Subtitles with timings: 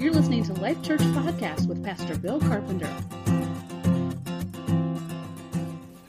[0.00, 2.88] You're listening to Life Church Podcast with Pastor Bill Carpenter.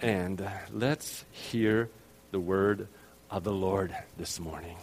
[0.01, 1.89] And uh, let's hear
[2.31, 2.87] the word
[3.29, 4.77] of the Lord this morning.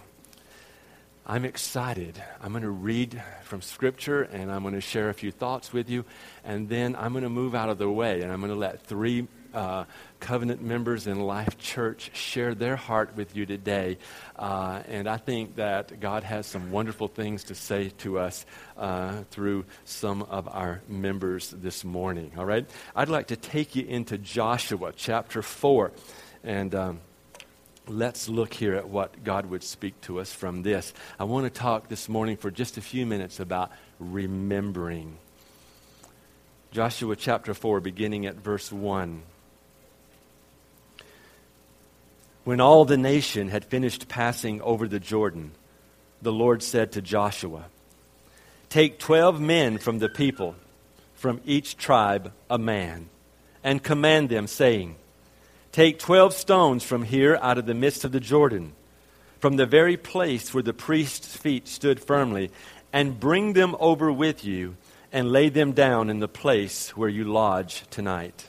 [1.27, 2.23] I'm excited.
[2.43, 5.89] I'm going to read from Scripture and I'm going to share a few thoughts with
[5.89, 6.05] you.
[6.45, 8.83] And then I'm going to move out of the way and I'm going to let
[8.83, 9.27] three
[9.59, 9.85] uh,
[10.21, 13.99] covenant members in Life Church share their heart with you today.
[14.37, 19.25] Uh, and I think that God has some wonderful things to say to us uh,
[19.33, 22.31] through some of our members this morning.
[22.39, 22.71] All right?
[22.95, 25.91] I'd like to take you into Joshua chapter 4.
[26.45, 26.75] And.
[26.75, 27.01] Um,
[27.91, 30.93] let's look here at what God would speak to us from this.
[31.19, 35.17] I want to talk this morning for just a few minutes about remembering.
[36.71, 39.23] Joshua chapter 4, beginning at verse 1.
[42.49, 45.51] When all the nation had finished passing over the Jordan,
[46.23, 47.67] the Lord said to Joshua,
[48.71, 50.55] Take twelve men from the people,
[51.13, 53.11] from each tribe a man,
[53.63, 54.97] and command them, saying,
[55.73, 58.73] Take twelve stones from here out of the midst of the Jordan,
[59.41, 62.51] from the very place where the priest's feet stood firmly,
[62.95, 64.79] and bring them over with you,
[65.13, 68.49] and lay them down in the place where you lodge tonight.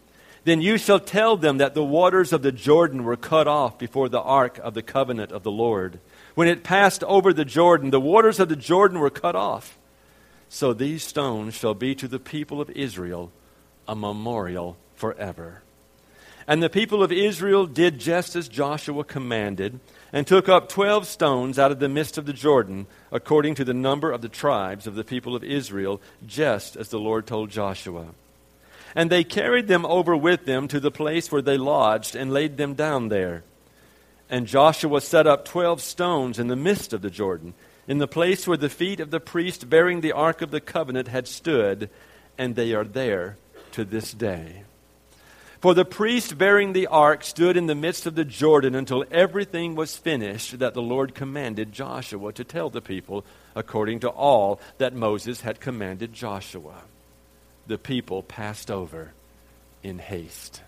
[0.43, 4.09] Then you shall tell them that the waters of the Jordan were cut off before
[4.09, 5.99] the ark of the covenant of the Lord.
[6.33, 9.77] When it passed over the Jordan, the waters of the Jordan were cut off.
[10.49, 13.31] So these stones shall be to the people of Israel
[13.87, 15.61] a memorial forever.
[16.47, 19.79] And the people of Israel did just as Joshua commanded,
[20.11, 23.73] and took up twelve stones out of the midst of the Jordan, according to the
[23.73, 28.07] number of the tribes of the people of Israel, just as the Lord told Joshua.
[28.95, 32.57] And they carried them over with them to the place where they lodged and laid
[32.57, 33.43] them down there.
[34.29, 37.53] And Joshua set up twelve stones in the midst of the Jordan,
[37.87, 41.07] in the place where the feet of the priest bearing the ark of the covenant
[41.09, 41.89] had stood,
[42.37, 43.37] and they are there
[43.73, 44.63] to this day.
[45.59, 49.75] For the priest bearing the ark stood in the midst of the Jordan until everything
[49.75, 53.23] was finished that the Lord commanded Joshua to tell the people,
[53.55, 56.83] according to all that Moses had commanded Joshua
[57.67, 59.13] the people passed over
[59.83, 60.61] in haste.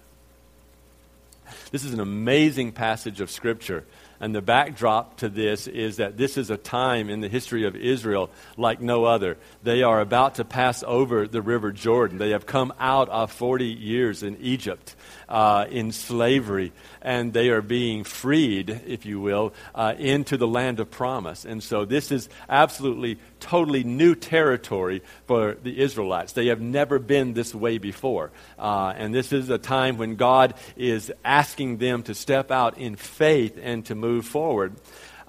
[1.72, 3.86] This is an amazing passage of Scripture.
[4.20, 7.76] And the backdrop to this is that this is a time in the history of
[7.76, 9.38] Israel like no other.
[9.64, 12.20] They are about to pass over the River Jordan.
[12.20, 14.96] They have come out of 40 years in Egypt
[15.28, 16.72] uh, in slavery,
[17.02, 21.44] and they are being freed, if you will, uh, into the land of promise.
[21.44, 26.34] And so this is absolutely, totally new territory for the Israelites.
[26.34, 28.32] They have never been this way before.
[28.58, 32.96] Uh, and this is a time when God is asking them to step out in
[32.96, 34.76] faith and to move forward.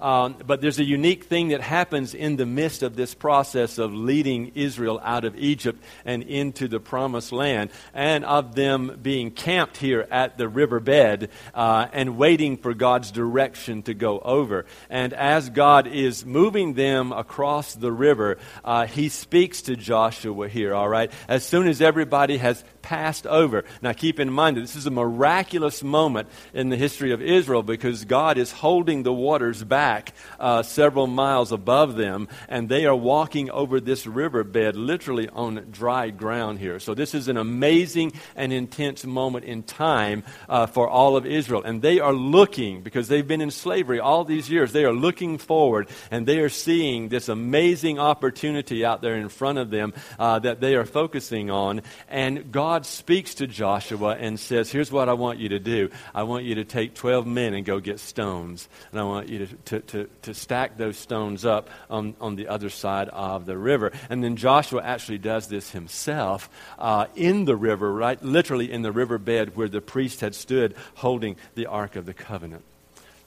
[0.05, 3.91] Um, but there's a unique thing that happens in the midst of this process of
[3.91, 9.77] leading Israel out of Egypt and into the promised land, and of them being camped
[9.77, 14.67] here at the riverbed uh, and waiting for God's direction to go over.
[14.91, 20.75] And as God is moving them across the river, uh, he speaks to Joshua here,
[20.75, 21.11] all right?
[21.27, 23.65] As soon as everybody has passed over.
[23.81, 27.63] Now, keep in mind that this is a miraculous moment in the history of Israel
[27.63, 29.94] because God is holding the waters back
[30.39, 36.09] uh, several miles above them, and they are walking over this riverbed literally on dry
[36.09, 36.79] ground here.
[36.79, 41.63] So, this is an amazing and intense moment in time uh, for all of Israel.
[41.63, 45.37] And they are looking, because they've been in slavery all these years, they are looking
[45.37, 50.39] forward and they are seeing this amazing opportunity out there in front of them uh,
[50.39, 51.81] that they are focusing on.
[52.09, 55.89] And God God speaks to Joshua and says, Here's what I want you to do.
[56.13, 58.67] I want you to take 12 men and go get stones.
[58.91, 62.47] And I want you to, to, to, to stack those stones up on, on the
[62.47, 63.91] other side of the river.
[64.09, 68.21] And then Joshua actually does this himself uh, in the river, right?
[68.23, 72.63] Literally in the riverbed where the priest had stood holding the Ark of the Covenant.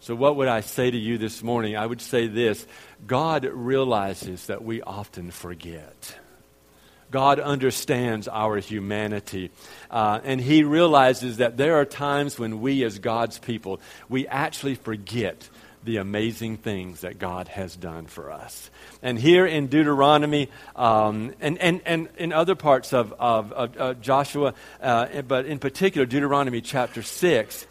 [0.00, 1.76] So, what would I say to you this morning?
[1.76, 2.66] I would say this
[3.06, 6.16] God realizes that we often forget.
[7.10, 9.50] God understands our humanity.
[9.90, 14.74] Uh, and He realizes that there are times when we, as God's people, we actually
[14.74, 15.48] forget
[15.84, 18.70] the amazing things that God has done for us.
[19.02, 24.54] And here in Deuteronomy um, and, and, and in other parts of, of, of Joshua,
[24.80, 27.66] uh, but in particular Deuteronomy chapter 6,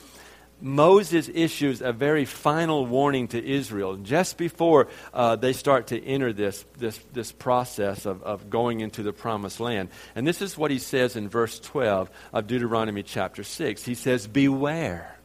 [0.60, 6.34] Moses issues a very final warning to Israel just before uh, they start to enter
[6.34, 9.90] this, this, this process of, of going into the promised land.
[10.16, 13.84] And this is what he says in verse 12 of Deuteronomy chapter 6.
[13.84, 15.17] He says, Beware,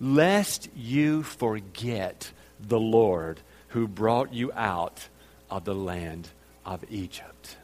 [0.00, 2.30] lest you forget
[2.60, 5.08] the Lord who brought you out
[5.50, 6.28] of the land
[6.64, 7.56] of Egypt.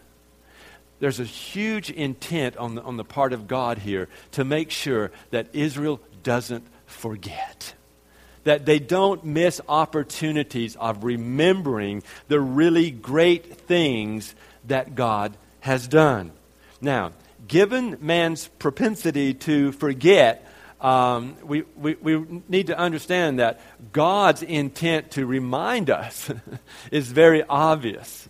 [1.00, 5.10] There's a huge intent on the, on the part of God here to make sure
[5.30, 7.74] that Israel doesn't forget.
[8.44, 14.34] That they don't miss opportunities of remembering the really great things
[14.66, 16.30] that God has done.
[16.80, 17.12] Now,
[17.48, 20.46] given man's propensity to forget,
[20.84, 23.58] um, we, we, we need to understand that
[23.92, 26.30] God's intent to remind us
[26.90, 28.28] is very obvious.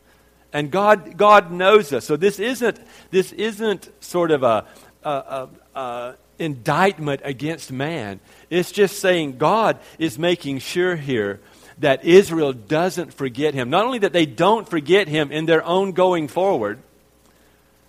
[0.53, 2.05] And God, God knows us.
[2.05, 2.79] So this isn't,
[3.11, 4.67] this isn't sort of a,
[5.03, 8.21] a, a, a indictment against man.
[8.51, 11.41] It's just saying God is making sure here
[11.79, 13.69] that Israel doesn't forget him.
[13.69, 16.79] Not only that they don't forget him in their own going forward,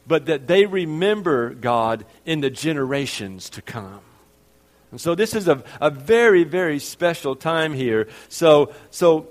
[0.08, 4.02] but that they remember God in the generations to come.
[4.96, 8.08] And so this is a, a very, very special time here.
[8.30, 9.28] So, so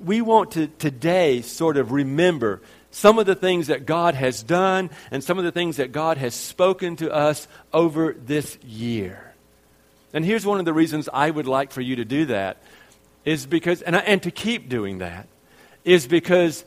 [0.00, 2.60] we want to today sort of remember
[2.90, 6.16] some of the things that God has done and some of the things that God
[6.16, 9.32] has spoken to us over this year.
[10.12, 12.60] And here's one of the reasons I would like for you to do that
[13.24, 15.28] is because, and, I, and to keep doing that,
[15.84, 16.64] is because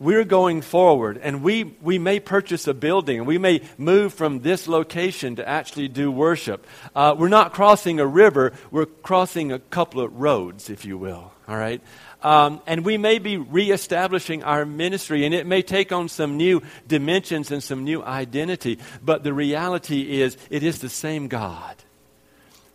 [0.00, 4.40] we're going forward and we, we may purchase a building and we may move from
[4.40, 6.66] this location to actually do worship.
[6.96, 11.32] Uh, we're not crossing a river, we're crossing a couple of roads, if you will.
[11.46, 11.82] All right?
[12.22, 16.62] Um, and we may be reestablishing our ministry, and it may take on some new
[16.86, 18.78] dimensions and some new identity.
[19.02, 21.76] But the reality is, it is the same God.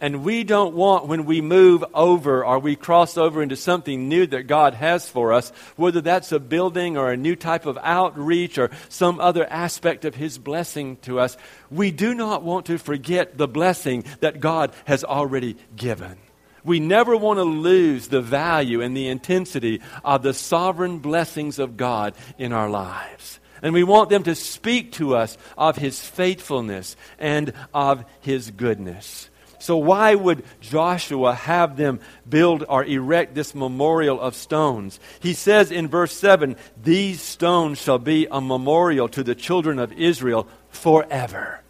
[0.02, 4.28] And we don't want, when we move over or we cross over into something new
[4.28, 8.58] that God has for us, whether that's a building or a new type of outreach
[8.58, 11.38] or some other aspect of His blessing to us,
[11.72, 16.18] we do not want to forget the blessing that God has already given.
[16.66, 21.78] We never want to lose the value and the intensity of the sovereign blessings of
[21.78, 23.40] God in our lives.
[23.62, 29.30] And we want them to speak to us of His faithfulness and of His goodness.
[29.66, 35.00] So, why would Joshua have them build or erect this memorial of stones?
[35.20, 39.92] He says in verse 7 These stones shall be a memorial to the children of
[39.94, 41.62] Israel forever.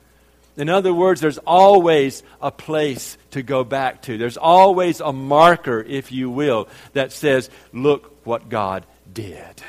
[0.57, 4.17] In other words, there's always a place to go back to.
[4.17, 9.63] There's always a marker, if you will, that says, Look what God did.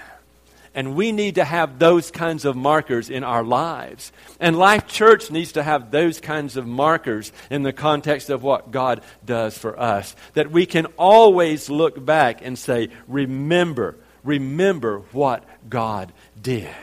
[0.76, 4.12] And we need to have those kinds of markers in our lives.
[4.38, 8.70] And Life Church needs to have those kinds of markers in the context of what
[8.70, 10.14] God does for us.
[10.34, 16.75] That we can always look back and say, remember, remember what God did.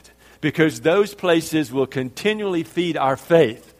[0.41, 3.75] Because those places will continually feed our faith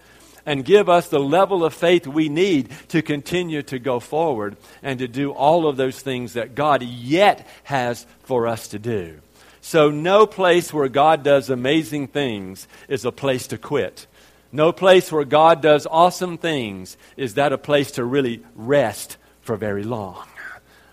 [0.45, 4.99] and give us the level of faith we need to continue to go forward and
[4.99, 9.19] to do all of those things that God yet has for us to do.
[9.65, 14.07] So, no place where God does amazing things is a place to quit.
[14.51, 19.55] No place where God does awesome things is that a place to really rest for
[19.55, 20.27] very long.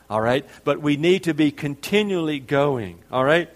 [0.09, 0.49] All right?
[0.63, 3.01] But we need to be continually going.
[3.11, 3.51] All right?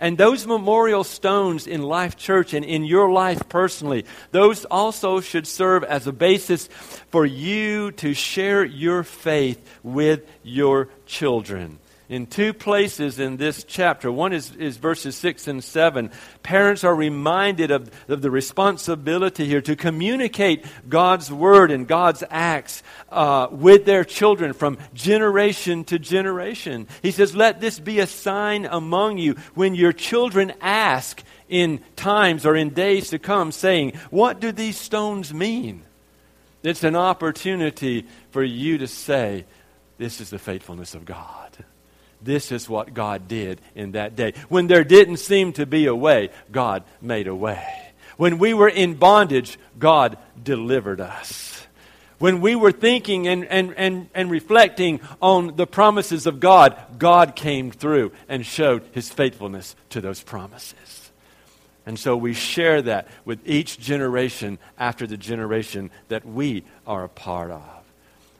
[0.00, 5.46] And those memorial stones in Life Church and in your life personally, those also should
[5.46, 6.66] serve as a basis
[7.10, 14.10] for you to share your faith with your children in two places in this chapter.
[14.10, 16.10] One is, is verses 6 and 7.
[16.42, 22.82] Parents are reminded of, of the responsibility here to communicate God's word and God's acts
[23.10, 26.88] uh, with their children from generation to generation.
[27.02, 32.46] He says, Let this be a sign among you when your children ask in times
[32.46, 35.82] or in days to come, saying, What do these stones mean?
[36.62, 39.44] It's an opportunity for you to say,
[39.98, 41.47] This is the faithfulness of God.
[42.20, 44.34] This is what God did in that day.
[44.48, 47.92] When there didn't seem to be a way, God made a way.
[48.16, 51.66] When we were in bondage, God delivered us.
[52.18, 57.36] When we were thinking and, and, and, and reflecting on the promises of God, God
[57.36, 61.12] came through and showed his faithfulness to those promises.
[61.86, 67.08] And so we share that with each generation after the generation that we are a
[67.08, 67.62] part of.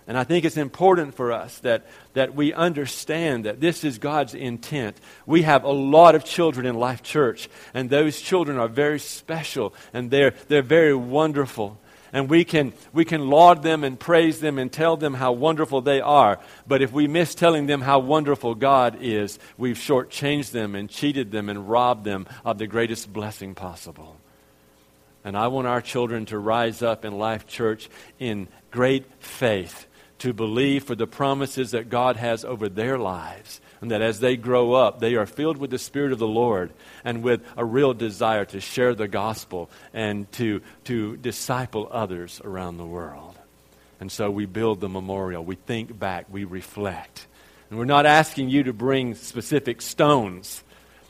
[0.08, 4.34] And I think it's important for us that, that we understand that this is God's
[4.34, 4.96] intent.
[5.26, 9.74] We have a lot of children in Life Church, and those children are very special
[9.92, 11.78] and they're, they're very wonderful.
[12.10, 15.82] And we can, we can laud them and praise them and tell them how wonderful
[15.82, 16.40] they are.
[16.66, 21.32] But if we miss telling them how wonderful God is, we've shortchanged them and cheated
[21.32, 24.16] them and robbed them of the greatest blessing possible.
[25.22, 29.84] And I want our children to rise up in Life Church in great faith
[30.18, 33.60] to believe for the promises that God has over their lives.
[33.80, 36.72] And that as they grow up, they are filled with the Spirit of the Lord
[37.04, 42.76] and with a real desire to share the gospel and to, to disciple others around
[42.76, 43.36] the world.
[44.00, 45.44] And so we build the memorial.
[45.44, 46.26] We think back.
[46.28, 47.26] We reflect.
[47.70, 50.64] And we're not asking you to bring specific stones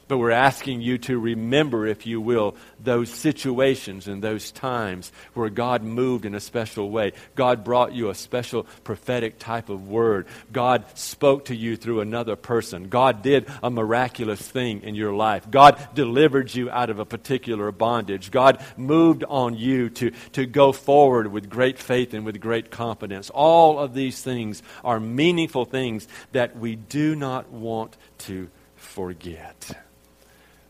[0.08, 5.50] but we're asking you to remember, if you will, those situations and those times where
[5.50, 7.12] God moved in a special way.
[7.34, 10.26] God brought you a special prophetic type of word.
[10.52, 12.88] God spoke to you through another person.
[12.88, 15.48] God did a miraculous thing in your life.
[15.50, 18.30] God delivered you out of a particular bondage.
[18.30, 23.30] God moved on you to, to go forward with great faith and with great confidence.
[23.30, 29.76] All of these things are meaningful things that we do not want to forget.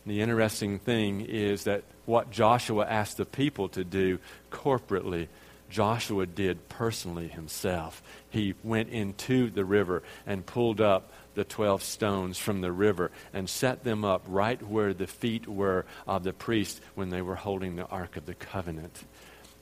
[0.09, 5.29] The interesting thing is that what Joshua asked the people to do corporately,
[5.69, 8.03] Joshua did personally himself.
[8.31, 13.51] He went into the river and pulled up the 12 stones from the river and
[13.51, 17.77] set them up right where the feet were of the priest when they were holding
[17.77, 19.05] the Ark of the Covenant.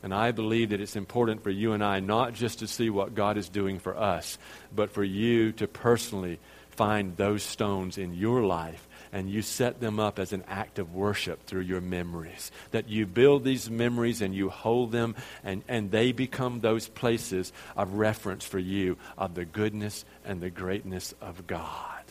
[0.05, 3.17] And I believe that it's important for you and I not just to see what
[3.17, 4.39] God is doing for us,
[4.73, 6.39] but for you to personally
[6.71, 10.95] find those stones in your life and you set them up as an act of
[10.95, 12.51] worship through your memories.
[12.71, 17.53] That you build these memories and you hold them, and, and they become those places
[17.77, 22.05] of reference for you of the goodness and the greatness of God.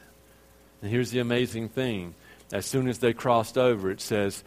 [0.81, 2.15] And here's the amazing thing
[2.53, 4.43] as soon as they crossed over, it says,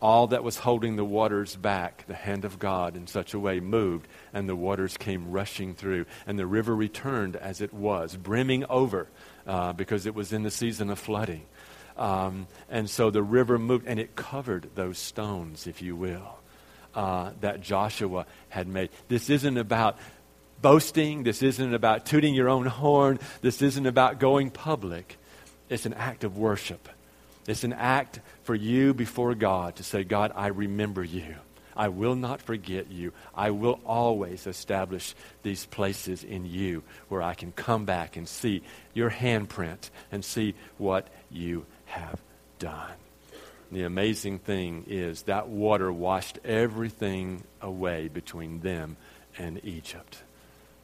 [0.00, 3.60] all that was holding the waters back, the hand of God in such a way
[3.60, 6.04] moved, and the waters came rushing through.
[6.26, 9.08] And the river returned as it was, brimming over,
[9.46, 11.46] uh, because it was in the season of flooding.
[11.96, 16.38] Um, and so the river moved, and it covered those stones, if you will,
[16.94, 18.90] uh, that Joshua had made.
[19.08, 19.98] This isn't about
[20.60, 21.22] boasting.
[21.22, 23.18] This isn't about tooting your own horn.
[23.40, 25.16] This isn't about going public.
[25.68, 26.88] It's an act of worship.
[27.46, 31.36] It's an act for you before God to say, God, I remember you.
[31.76, 33.12] I will not forget you.
[33.34, 38.62] I will always establish these places in you where I can come back and see
[38.94, 42.20] your handprint and see what you have
[42.58, 42.92] done.
[43.72, 48.96] The amazing thing is that water washed everything away between them
[49.38, 50.22] and Egypt.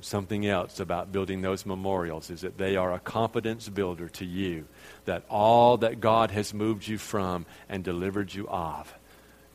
[0.00, 4.66] Something else about building those memorials is that they are a confidence builder to you
[5.04, 8.92] that all that God has moved you from and delivered you of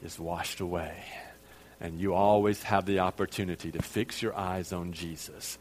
[0.02, 1.04] is washed away.
[1.82, 5.58] And you always have the opportunity to fix your eyes on Jesus.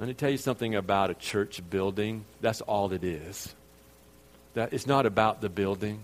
[0.00, 2.24] Let me tell you something about a church building.
[2.40, 3.54] That's all it is.
[4.54, 6.02] That it's not about the building.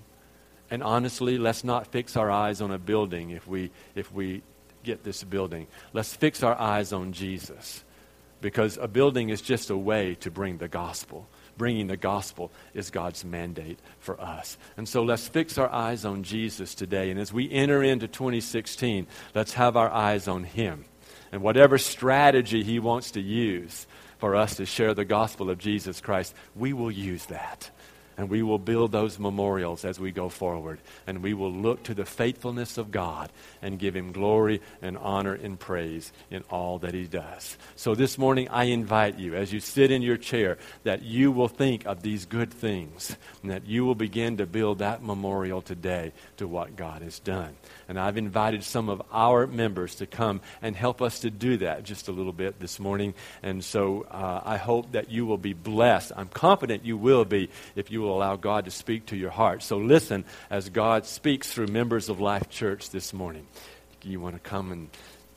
[0.71, 4.43] And honestly, let's not fix our eyes on a building if we, if we
[4.85, 5.67] get this building.
[5.93, 7.85] Let's fix our eyes on Jesus.
[8.41, 11.29] Because a building is just a way to bring the gospel.
[11.59, 14.57] Bringing the gospel is God's mandate for us.
[14.77, 17.11] And so let's fix our eyes on Jesus today.
[17.11, 20.87] And as we enter into 2016, let's have our eyes on Him.
[21.33, 23.87] And whatever strategy He wants to use
[24.19, 27.71] for us to share the gospel of Jesus Christ, we will use that.
[28.17, 30.79] And we will build those memorials as we go forward.
[31.07, 33.31] And we will look to the faithfulness of God
[33.63, 37.57] and give Him glory and honor and praise in all that He does.
[37.77, 41.49] So this morning, I invite you, as you sit in your chair, that you will
[41.49, 46.13] think of these good things and that you will begin to build that memorial today
[46.37, 47.55] to what God has done.
[47.89, 51.85] And I've invited some of our members to come and help us to do that
[51.85, 53.15] just a little bit this morning.
[53.43, 56.13] And so uh, I hope that you will be blessed.
[56.17, 59.63] I'm confident you will be if you will allow God to speak to your heart.
[59.63, 63.47] So listen as God speaks through members of Life Church this morning.
[64.03, 64.89] You want to come and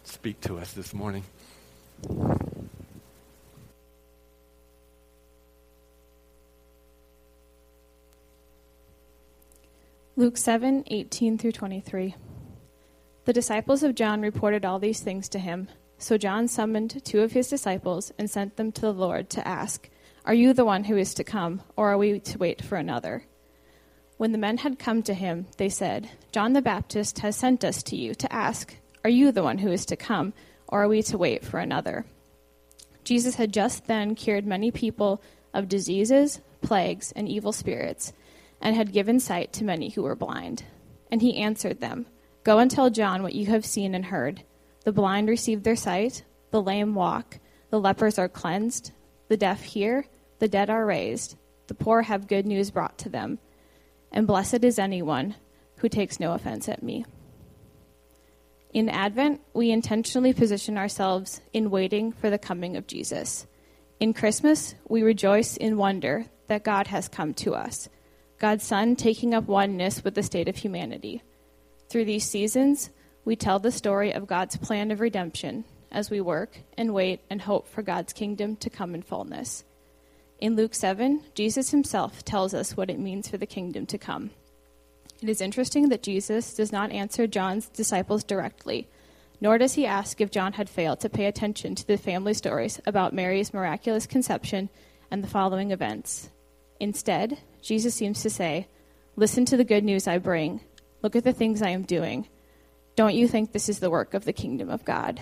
[0.05, 1.23] speak to us this morning?
[10.15, 12.15] Luke 7 18 through 23.
[13.25, 15.67] The disciples of John reported all these things to him.
[15.97, 19.89] So John summoned two of his disciples and sent them to the Lord to ask,
[20.25, 23.25] Are you the one who is to come, or are we to wait for another?
[24.15, 27.83] When the men had come to him, they said, John the Baptist has sent us
[27.83, 30.31] to you to ask, Are you the one who is to come,
[30.69, 32.05] or are we to wait for another?
[33.03, 35.21] Jesus had just then cured many people
[35.53, 38.13] of diseases, plagues, and evil spirits,
[38.61, 40.63] and had given sight to many who were blind.
[41.11, 42.05] And he answered them
[42.45, 44.43] Go and tell John what you have seen and heard.
[44.85, 47.39] The blind receive their sight, the lame walk,
[47.71, 48.91] the lepers are cleansed,
[49.27, 50.05] the deaf hear,
[50.43, 53.39] the dead are raised, the poor have good news brought to them.
[54.11, 55.35] And blessed is anyone
[55.77, 57.05] who takes no offense at me.
[58.73, 63.47] In Advent, we intentionally position ourselves in waiting for the coming of Jesus.
[64.01, 67.87] In Christmas, we rejoice in wonder that God has come to us,
[68.37, 71.23] God's Son taking up oneness with the state of humanity.
[71.87, 72.89] Through these seasons,
[73.23, 77.41] we tell the story of God's plan of redemption as we work and wait and
[77.41, 79.63] hope for God's kingdom to come in fullness.
[80.39, 84.31] In Luke 7, Jesus himself tells us what it means for the kingdom to come.
[85.21, 88.89] It is interesting that Jesus does not answer John's disciples directly,
[89.39, 92.81] nor does he ask if John had failed to pay attention to the family stories
[92.85, 94.69] about Mary's miraculous conception
[95.09, 96.29] and the following events.
[96.79, 98.67] Instead, Jesus seems to say,
[99.15, 100.59] Listen to the good news I bring.
[101.01, 102.27] Look at the things I am doing.
[102.95, 105.21] Don't you think this is the work of the kingdom of God?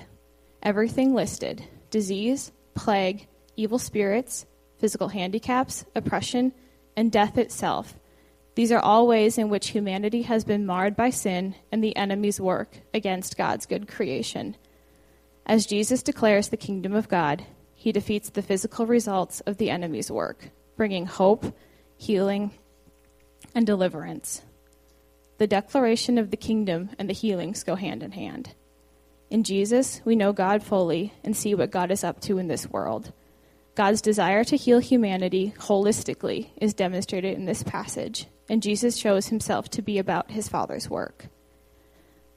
[0.63, 4.45] Everything listed disease, plague, evil spirits,
[4.81, 6.51] physical handicaps, oppression,
[6.97, 7.93] and death itself
[8.55, 12.39] these are all ways in which humanity has been marred by sin and the enemy's
[12.41, 14.57] work against God's good creation.
[15.45, 20.11] As Jesus declares the kingdom of God, he defeats the physical results of the enemy's
[20.11, 21.55] work, bringing hope,
[21.95, 22.51] healing,
[23.55, 24.41] and deliverance.
[25.37, 28.53] The declaration of the kingdom and the healings go hand in hand.
[29.29, 32.69] In Jesus, we know God fully and see what God is up to in this
[32.69, 33.13] world.
[33.73, 39.69] God's desire to heal humanity holistically is demonstrated in this passage, and Jesus shows himself
[39.69, 41.27] to be about his Father's work.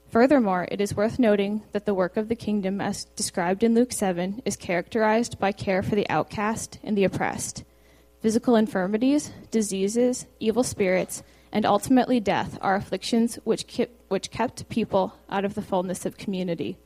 [0.09, 3.91] Furthermore, it is worth noting that the work of the kingdom, as described in Luke
[3.91, 7.65] 7, is characterized by care for the outcast and the oppressed.
[8.21, 15.13] Physical infirmities, diseases, evil spirits, and ultimately death are afflictions which, kept, which kept people
[15.29, 16.77] out of the fullness of community.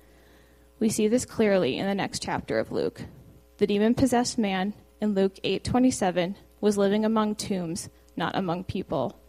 [0.80, 3.04] We see this clearly in the next chapter of Luke.
[3.60, 9.20] The demon possessed man in Luke 8:27 was living among tombs, not among people.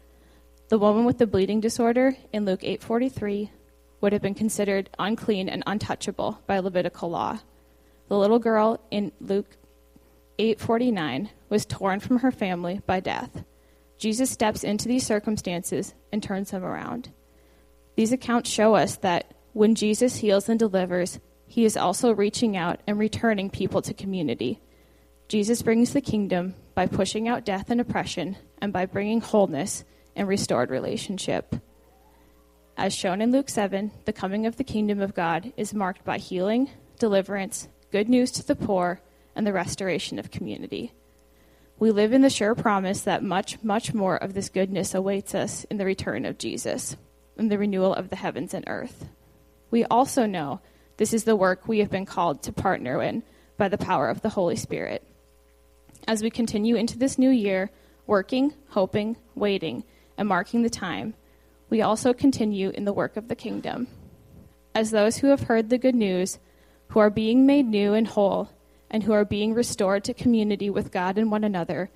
[0.69, 3.51] The woman with the bleeding disorder in Luke 8:43
[4.01, 7.41] would have been considered unclean and untouchable by Levitical law.
[8.07, 9.57] The little girl in Luke
[10.39, 13.43] 8:49 was torn from her family by death.
[13.99, 17.11] Jesus steps into these circumstances and turns them around.
[17.97, 21.19] These accounts show us that when Jesus heals and delivers,
[21.51, 24.61] he is also reaching out and returning people to community.
[25.27, 29.83] Jesus brings the kingdom by pushing out death and oppression and by bringing wholeness
[30.15, 31.57] and restored relationship.
[32.77, 36.19] As shown in Luke 7, the coming of the kingdom of God is marked by
[36.19, 39.01] healing, deliverance, good news to the poor,
[39.35, 40.93] and the restoration of community.
[41.81, 45.65] We live in the sure promise that much, much more of this goodness awaits us
[45.65, 46.97] in the return of Jesus,
[47.37, 49.07] in the renewal of the heavens and earth.
[49.73, 50.61] We also know
[51.01, 53.23] this is the work we have been called to partner in
[53.57, 55.03] by the power of the Holy Spirit.
[56.07, 57.71] As we continue into this new year,
[58.07, 59.83] working, hoping, waiting,
[60.19, 61.15] and marking the time,
[61.71, 63.87] we also continue in the work of the kingdom.
[64.75, 66.39] As those who have heard the good news,
[66.89, 68.51] who are being made new and whole,
[68.91, 71.89] and who are being restored to community with God and one another,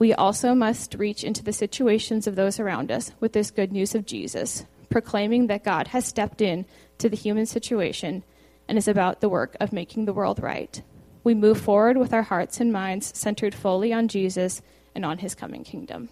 [0.00, 3.94] we also must reach into the situations of those around us with this good news
[3.94, 6.66] of Jesus, proclaiming that God has stepped in
[6.98, 8.24] to the human situation
[8.68, 10.82] and is about the work of making the world right.
[11.24, 14.62] We move forward with our hearts and minds centered fully on Jesus
[14.94, 16.08] and on his coming kingdom.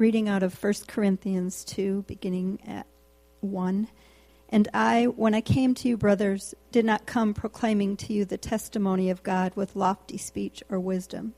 [0.00, 2.86] Reading out of 1 Corinthians 2, beginning at
[3.40, 3.86] 1.
[4.48, 8.38] And I, when I came to you, brothers, did not come proclaiming to you the
[8.38, 11.34] testimony of God with lofty speech or wisdom.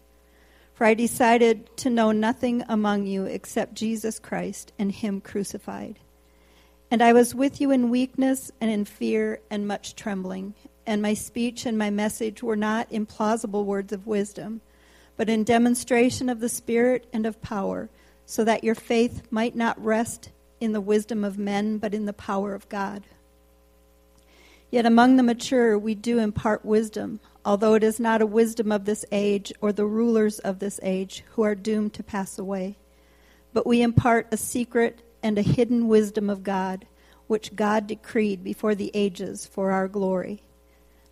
[0.75, 5.98] For I decided to know nothing among you except Jesus Christ and Him crucified.
[6.88, 10.55] And I was with you in weakness and in fear and much trembling.
[10.87, 14.61] And my speech and my message were not in plausible words of wisdom,
[15.16, 17.90] but in demonstration of the Spirit and of power
[18.26, 20.30] so that your faith might not rest
[20.61, 23.02] in the wisdom of men, but in the power of God.
[24.70, 28.85] Yet among the mature we do impart wisdom, although it is not a wisdom of
[28.85, 32.76] this age or the rulers of this age who are doomed to pass away.
[33.52, 36.87] but we impart a secret and a hidden wisdom of God,
[37.26, 40.42] which God decreed before the ages for our glory.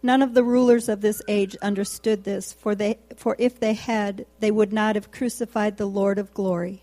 [0.02, 4.24] None of the rulers of this age understood this, for, they, for if they had,
[4.40, 6.82] they would not have crucified the Lord of glory.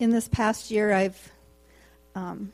[0.00, 1.32] In this past year, I've
[2.16, 2.52] um,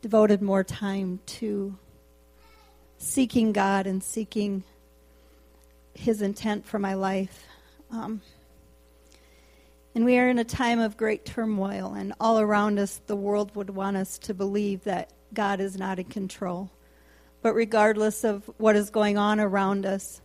[0.00, 1.76] devoted more time to
[2.96, 4.64] seeking God and seeking
[5.92, 7.44] His intent for my life.
[7.90, 8.22] Um,
[9.94, 13.54] and we are in a time of great turmoil, and all around us, the world
[13.54, 16.70] would want us to believe that God is not in control.
[17.42, 20.22] But regardless of what is going on around us,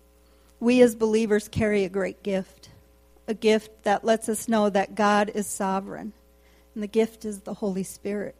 [0.61, 2.69] we as believers carry a great gift,
[3.27, 6.13] a gift that lets us know that God is sovereign,
[6.73, 8.35] and the gift is the Holy Spirit.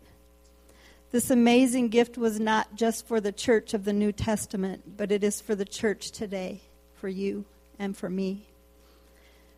[1.11, 5.23] This amazing gift was not just for the church of the New Testament, but it
[5.23, 6.61] is for the church today,
[6.95, 7.45] for you
[7.79, 8.47] and for me.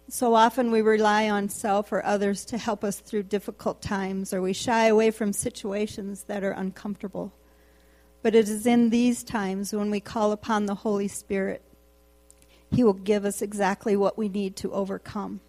[0.09, 4.41] So often we rely on self or others to help us through difficult times, or
[4.41, 7.33] we shy away from situations that are uncomfortable.
[8.21, 11.61] But it is in these times when we call upon the Holy Spirit,
[12.71, 15.39] He will give us exactly what we need to overcome.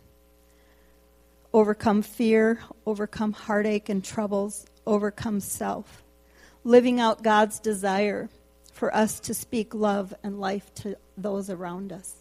[1.52, 6.02] Overcome fear, overcome heartache and troubles, overcome self.
[6.64, 8.28] Living out God's desire
[8.72, 12.14] for us to speak love and life to those around us.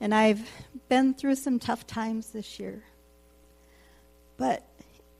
[0.00, 0.48] And I've
[0.88, 2.82] been through some tough times this year.
[4.36, 4.64] But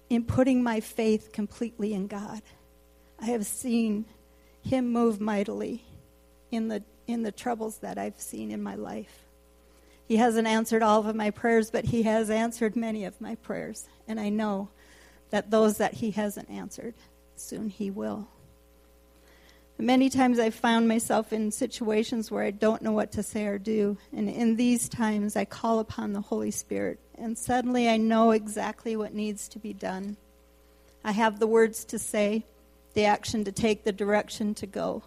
[0.08, 2.42] in putting my faith completely in God,
[3.20, 4.06] I have seen
[4.62, 5.84] Him move mightily
[6.50, 9.24] in the, in the troubles that I've seen in my life.
[10.06, 13.88] He hasn't answered all of my prayers, but He has answered many of my prayers.
[14.06, 14.68] And I know
[15.30, 16.94] that those that He hasn't answered,
[17.36, 18.28] soon He will.
[19.80, 23.58] Many times I've found myself in situations where I don't know what to say or
[23.58, 23.96] do.
[24.12, 26.98] And in these times, I call upon the Holy Spirit.
[27.16, 30.16] And suddenly I know exactly what needs to be done.
[31.04, 32.44] I have the words to say,
[32.94, 35.04] the action to take, the direction to go,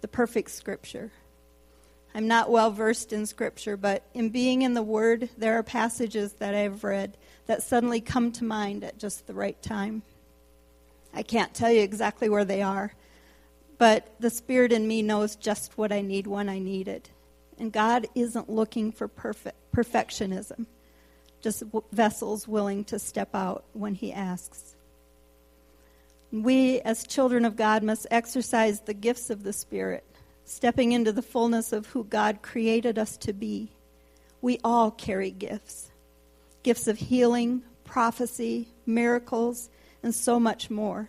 [0.00, 1.12] the perfect scripture.
[2.14, 6.32] I'm not well versed in scripture, but in being in the Word, there are passages
[6.34, 10.02] that I've read that suddenly come to mind at just the right time.
[11.14, 12.92] I can't tell you exactly where they are
[13.80, 17.08] but the Spirit in me knows just what I need when I need it.
[17.58, 20.66] And God isn't looking for perfect, perfectionism,
[21.40, 24.76] just vessels willing to step out when He asks.
[26.30, 30.04] We, as children of God, must exercise the gifts of the Spirit,
[30.50, 33.70] stepping into the fullness of who God created us to be.
[34.42, 35.90] We all carry gifts
[36.62, 39.70] gifts of healing, prophecy, miracles,
[40.02, 41.08] and so much more.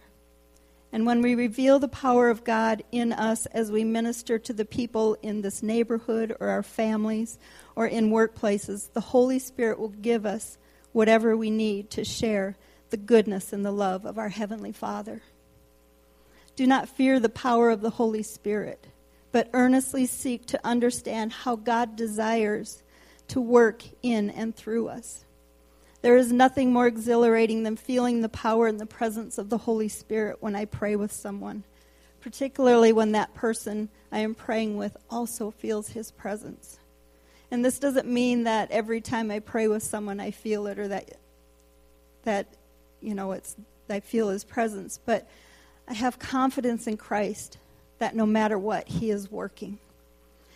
[0.93, 4.63] And when we reveal the power of God in us as we minister to the
[4.63, 7.37] people in this neighborhood or our families
[7.75, 10.57] or in workplaces, the Holy Spirit will give us
[10.93, 12.55] whatever we need to share
[12.91, 15.21] the goodness and the love of our Heavenly Father.
[16.55, 18.87] Do not fear the power of the Holy Spirit,
[19.31, 22.83] but earnestly seek to understand how God desires
[23.29, 25.23] to work in and through us.
[26.01, 29.87] There is nothing more exhilarating than feeling the power and the presence of the Holy
[29.87, 31.63] Spirit when I pray with someone,
[32.21, 36.79] particularly when that person I am praying with also feels his presence.
[37.51, 40.87] And this doesn't mean that every time I pray with someone I feel it or
[40.87, 41.17] that
[42.23, 42.47] that
[43.01, 43.55] you know it's
[43.89, 45.29] I feel his presence, but
[45.87, 47.57] I have confidence in Christ
[48.01, 49.77] that no matter what he is working.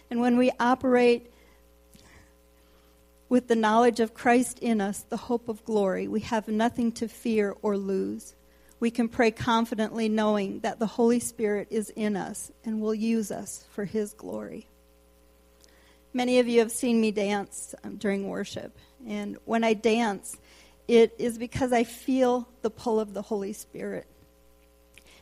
[0.09, 1.31] And when we operate
[3.29, 7.07] with the knowledge of Christ in us, the hope of glory, we have nothing to
[7.07, 8.33] fear or lose.
[8.79, 13.31] We can pray confidently knowing that the Holy Spirit is in us and will use
[13.31, 14.65] us for His glory.
[16.13, 18.75] Many of you have seen me dance um, during worship.
[19.07, 20.35] And when I dance,
[20.87, 24.07] it is because I feel the pull of the Holy Spirit.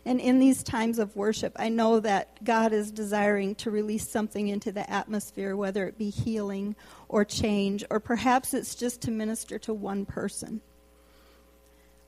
[0.06, 4.50] And in these times of worship, I know that God is desiring to release something
[4.50, 6.76] into the atmosphere, whether it be healing
[7.08, 10.60] or change, or perhaps it's just to minister to one person.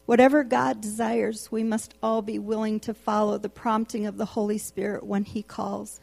[0.05, 4.57] Whatever God desires, we must all be willing to follow the prompting of the Holy
[4.57, 6.01] Spirit when He calls.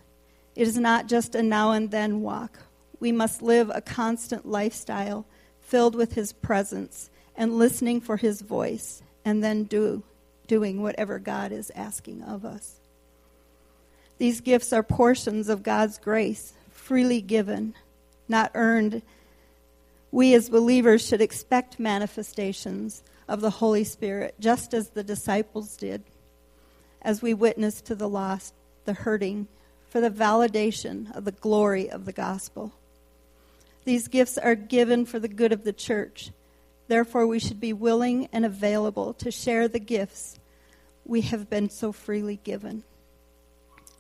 [0.56, 2.58] It is not just a now and then walk.
[3.00, 5.26] We must live a constant lifestyle
[5.60, 10.02] filled with His presence and listening for His voice, and then do
[10.46, 12.80] doing whatever God is asking of us.
[14.18, 17.74] These gifts are portions of God's grace, freely given,
[18.28, 19.02] not earned.
[20.10, 26.02] We as believers should expect manifestations of the Holy Spirit, just as the disciples did,
[27.00, 29.48] as we witness to the lost, the hurting,
[29.88, 32.72] for the validation of the glory of the gospel.
[33.84, 36.30] These gifts are given for the good of the church.
[36.88, 40.38] Therefore, we should be willing and available to share the gifts
[41.04, 42.84] we have been so freely given.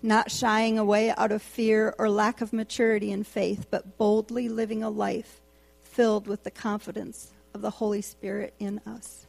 [0.02, 4.82] Not shying away out of fear or lack of maturity in faith, but boldly living
[4.82, 5.40] a life
[5.80, 9.26] filled with the confidence of the Holy Spirit in us.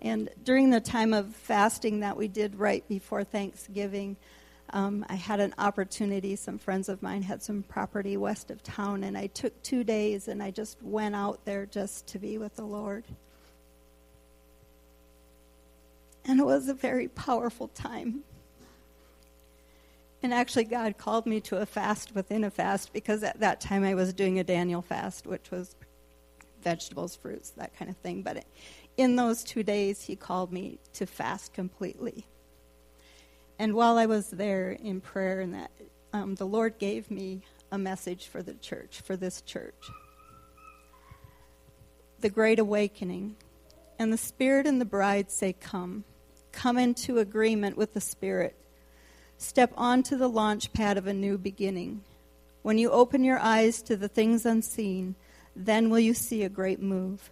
[0.00, 4.16] And during the time of fasting that we did right before Thanksgiving,
[4.72, 6.34] um, I had an opportunity.
[6.36, 10.28] Some friends of mine had some property west of town, and I took two days
[10.28, 13.04] and I just went out there just to be with the Lord.
[16.24, 18.22] And it was a very powerful time.
[20.22, 23.82] And actually, God called me to a fast within a fast because at that time
[23.82, 25.74] I was doing a Daniel fast, which was
[26.62, 28.22] vegetables, fruits, that kind of thing.
[28.22, 28.44] But
[28.96, 32.24] in those two days, He called me to fast completely.
[33.58, 35.70] And while I was there in prayer, and that
[36.12, 39.90] um, the Lord gave me a message for the church, for this church.
[42.20, 43.36] The Great Awakening.
[43.98, 46.04] And the Spirit and the bride say, Come
[46.52, 48.54] come into agreement with the Spirit.
[49.38, 52.02] Step onto the launch pad of a new beginning.
[52.62, 55.16] When you open your eyes to the things unseen,
[55.56, 57.30] then will you see a great move.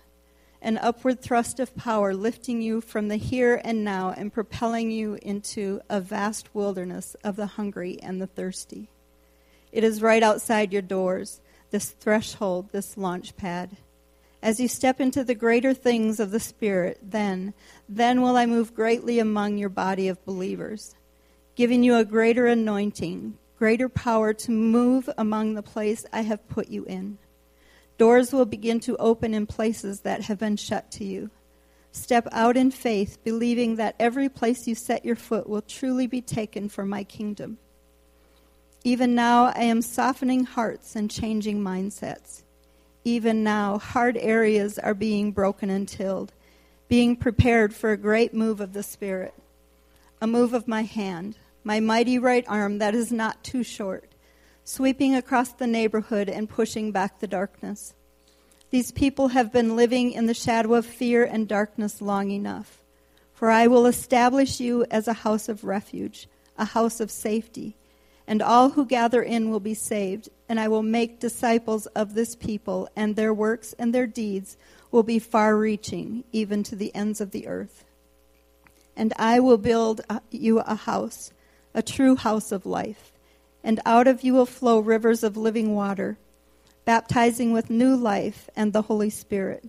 [0.62, 5.18] An upward thrust of power lifting you from the here and now and propelling you
[5.22, 8.88] into a vast wilderness of the hungry and the thirsty.
[9.72, 13.78] It is right outside your doors, this threshold, this launch pad.
[14.42, 17.54] As you step into the greater things of the Spirit, then,
[17.88, 20.94] then will I move greatly among your body of believers,
[21.56, 26.68] giving you a greater anointing, greater power to move among the place I have put
[26.68, 27.18] you in.
[28.00, 31.28] Doors will begin to open in places that have been shut to you.
[31.92, 36.22] Step out in faith, believing that every place you set your foot will truly be
[36.22, 37.58] taken for my kingdom.
[38.84, 42.42] Even now, I am softening hearts and changing mindsets.
[43.04, 46.32] Even now, hard areas are being broken and tilled,
[46.88, 49.34] being prepared for a great move of the Spirit.
[50.22, 54.09] A move of my hand, my mighty right arm that is not too short,
[54.64, 57.94] sweeping across the neighborhood and pushing back the darkness.
[58.70, 62.78] These people have been living in the shadow of fear and darkness long enough.
[63.32, 67.76] For I will establish you as a house of refuge, a house of safety
[68.30, 72.36] and all who gather in will be saved, and I will make disciples of this
[72.36, 74.56] people, and their works and their deeds
[74.92, 77.84] will be far reaching, even to the ends of the earth.
[78.96, 81.32] And I will build uh, you a house,
[81.74, 83.10] a true house of life,
[83.62, 86.18] and out of you will flow rivers of living water,
[86.84, 89.68] baptizing with new life and the Holy Spirit.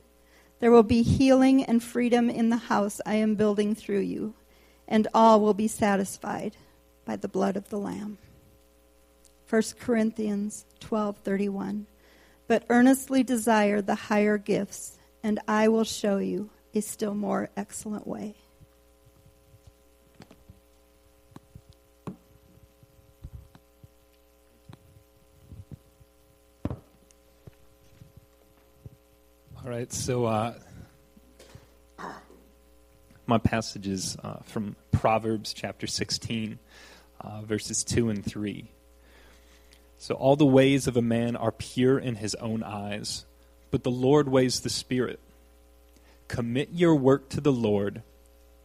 [0.59, 4.35] There will be healing and freedom in the house I am building through you,
[4.87, 6.55] and all will be satisfied
[7.05, 8.17] by the blood of the Lamb.
[9.49, 11.87] 1 Corinthians 12:31.
[12.47, 18.07] But earnestly desire the higher gifts, and I will show you a still more excellent
[18.07, 18.35] way.
[29.63, 30.55] All right, so uh,
[33.27, 36.57] my passage is uh, from Proverbs chapter 16,
[37.19, 38.65] uh, verses 2 and 3.
[39.99, 43.23] So all the ways of a man are pure in his own eyes,
[43.69, 45.19] but the Lord weighs the spirit.
[46.27, 48.01] Commit your work to the Lord,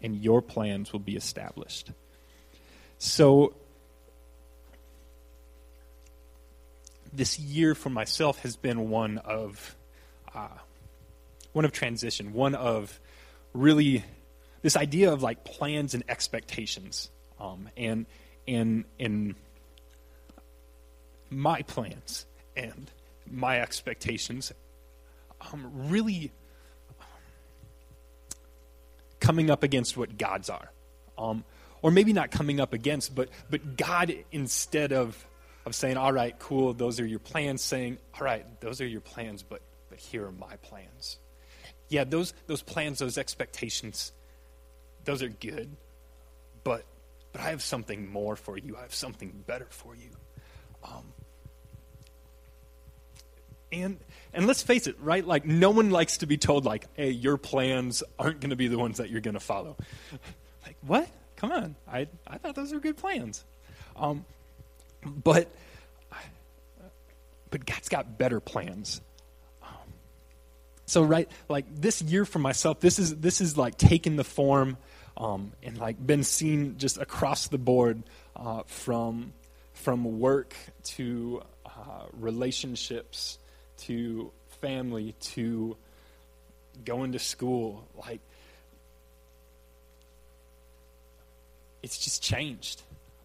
[0.00, 1.90] and your plans will be established.
[2.96, 3.52] So,
[7.12, 9.76] this year for myself has been one of
[10.34, 10.48] uh,
[11.56, 13.00] one of transition, one of
[13.54, 14.04] really
[14.60, 18.04] this idea of like plans and expectations, um, and
[18.46, 19.34] and and
[21.30, 22.26] my plans
[22.58, 22.90] and
[23.26, 24.52] my expectations
[25.40, 26.30] um, really
[29.18, 30.70] coming up against what God's are.
[31.16, 31.42] Um,
[31.80, 35.26] or maybe not coming up against, but, but God, instead of,
[35.64, 39.00] of saying, all right, cool, those are your plans, saying, all right, those are your
[39.00, 41.18] plans, but, but here are my plans.
[41.88, 44.12] Yeah, those, those plans, those expectations,
[45.04, 45.76] those are good,
[46.64, 46.84] but,
[47.32, 48.76] but I have something more for you.
[48.76, 50.10] I have something better for you.
[50.82, 51.12] Um,
[53.72, 53.98] and
[54.32, 55.26] and let's face it, right?
[55.26, 58.68] Like no one likes to be told like, "Hey, your plans aren't going to be
[58.68, 59.76] the ones that you're going to follow."
[60.66, 61.08] like, what?
[61.36, 61.74] Come on.
[61.90, 63.44] I I thought those were good plans.
[63.96, 64.24] Um,
[65.04, 65.48] but
[67.50, 69.00] but God's got better plans.
[70.86, 74.76] So right, like this year for myself, this is this is like taking the form
[75.16, 78.02] um, and like been seen just across the board
[78.36, 79.32] uh, from
[79.72, 83.38] from work to uh, relationships
[83.78, 85.76] to family to
[86.84, 87.86] going to school.
[87.96, 88.20] Like,
[91.82, 92.82] it's just changed.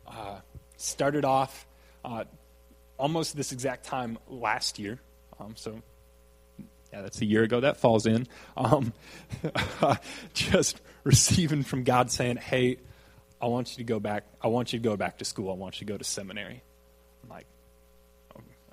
[0.07, 0.39] Uh,
[0.77, 1.65] started off
[2.03, 2.25] uh,
[2.97, 4.99] almost this exact time last year.
[5.39, 5.81] Um, so,
[6.91, 7.61] yeah, that's a year ago.
[7.61, 8.27] That falls in.
[8.57, 8.93] Um,
[10.33, 12.77] just receiving from God saying, hey,
[13.41, 14.25] I want you to go back.
[14.41, 15.51] I want you to go back to school.
[15.51, 16.61] I want you to go to seminary.
[17.23, 17.47] I'm like,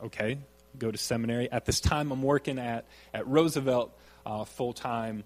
[0.04, 0.38] okay,
[0.78, 1.50] go to seminary.
[1.50, 5.24] At this time, I'm working at, at Roosevelt uh, full time.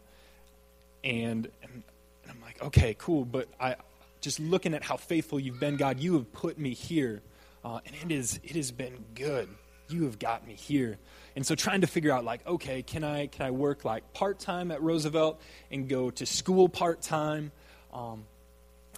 [1.05, 1.83] And, and,
[2.31, 3.24] I'm like, okay, cool.
[3.24, 3.76] But I
[4.20, 7.20] just looking at how faithful you've been, God, you have put me here.
[7.64, 9.48] Uh, and it, is, it has been good.
[9.88, 10.98] You have got me here.
[11.35, 14.38] And so trying to figure out, like, okay, can I, can I work like part
[14.38, 15.40] time at Roosevelt
[15.71, 17.53] and go to school part time?
[17.92, 18.25] Um,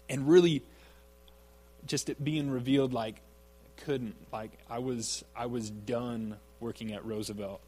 [0.08, 0.62] and really
[1.86, 3.20] just it being revealed, like,
[3.84, 4.16] couldn't.
[4.32, 7.60] Like I was I was done working at Roosevelt.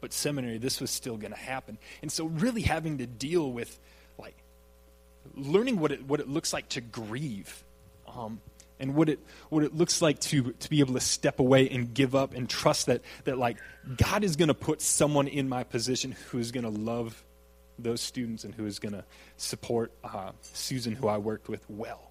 [0.00, 1.78] But seminary, this was still going to happen.
[2.02, 3.78] And so really having to deal with
[4.18, 4.36] like
[5.36, 7.62] learning what it what it looks like to grieve.
[8.08, 8.40] Um,
[8.82, 11.94] and what it what it looks like to to be able to step away and
[11.94, 13.56] give up and trust that that like
[13.96, 17.24] God is going to put someone in my position who is going to love
[17.78, 19.04] those students and who is going to
[19.36, 22.10] support uh, Susan, who I worked with, well.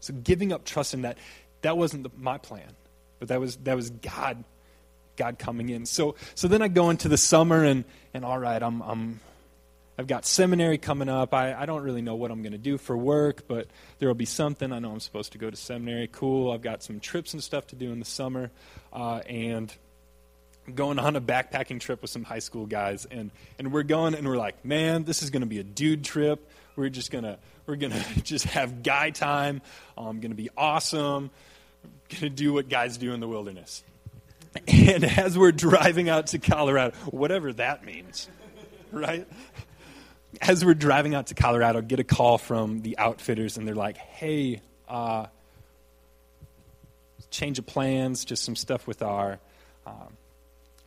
[0.00, 1.16] So giving up trust in that
[1.62, 2.74] that wasn't the, my plan,
[3.20, 4.44] but that was that was God,
[5.16, 5.86] God coming in.
[5.86, 9.20] So so then I go into the summer and and all right, I'm I'm
[9.96, 11.32] I've got seminary coming up.
[11.34, 14.14] I, I don't really know what I'm going to do for work, but there will
[14.14, 14.72] be something.
[14.72, 16.08] I know I'm supposed to go to seminary.
[16.10, 16.50] Cool.
[16.50, 18.50] I've got some trips and stuff to do in the summer,
[18.92, 19.72] uh, and
[20.74, 24.26] going on a backpacking trip with some high school guys, and and we're going and
[24.26, 26.50] we're like, man, this is going to be a dude trip.
[26.74, 29.62] We're just gonna we're gonna just have guy time.
[29.96, 31.30] I'm um, going to be awesome
[31.84, 33.82] I'm going to do what guys do in the wilderness.
[34.68, 38.28] And as we're driving out to Colorado, whatever that means,
[38.92, 39.26] right?
[40.40, 43.96] As we're driving out to Colorado, get a call from the outfitters, and they're like,
[43.96, 45.26] hey, uh,
[47.30, 49.38] change of plans, just some stuff with our.
[49.86, 50.16] Um,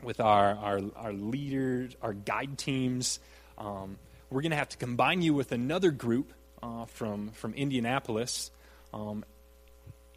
[0.03, 3.19] with our, our, our leaders, our guide teams.
[3.57, 3.97] Um,
[4.29, 8.51] we're going to have to combine you with another group uh, from, from Indianapolis.
[8.93, 9.25] Um,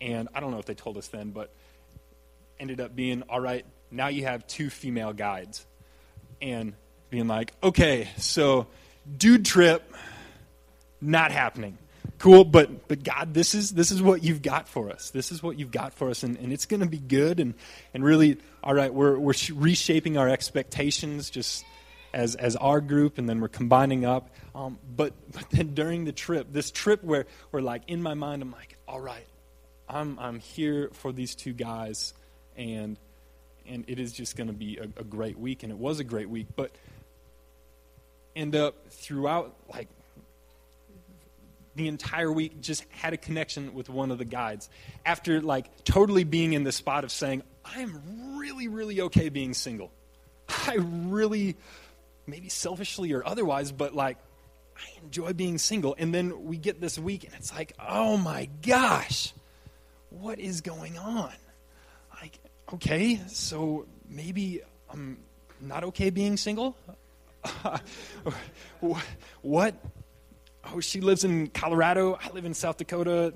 [0.01, 1.53] and I don't know if they told us then, but
[2.59, 5.67] ended up being all right, now you have two female guides.
[6.43, 6.75] And
[7.11, 8.67] being like, okay, so
[9.17, 9.95] dude trip,
[11.01, 11.79] not happening.
[12.19, 15.11] Cool, but but God, this is this is what you've got for us.
[15.11, 17.41] This is what you've got for us, and, and it's going to be good.
[17.41, 17.55] And
[17.95, 21.65] and really, all right, we're we're reshaping our expectations just
[22.13, 24.31] as as our group, and then we're combining up.
[24.55, 28.43] Um, but but then during the trip, this trip where we're like in my mind,
[28.43, 29.27] I'm like, all right,
[29.93, 32.15] I'm, I'm here for these two guys,
[32.57, 32.97] and,
[33.67, 35.63] and it is just going to be a, a great week.
[35.63, 36.47] And it was a great week.
[36.57, 36.71] But
[38.37, 39.89] end up throughout, like,
[41.77, 44.69] the entire week just had a connection with one of the guides.
[45.07, 49.93] After, like, totally being in the spot of saying, I'm really, really okay being single.
[50.49, 51.57] I really,
[52.27, 54.19] maybe selfishly or otherwise, but like,
[54.77, 55.95] I enjoy being single.
[55.99, 59.33] And then we get this week and it's like, oh my gosh,
[60.11, 61.33] what is going on?
[62.21, 62.39] Like,
[62.73, 65.19] okay, so maybe I'm
[65.61, 66.77] not okay being single?
[69.41, 69.75] what?
[70.65, 72.19] Oh, she lives in Colorado.
[72.23, 73.35] I live in South Dakota.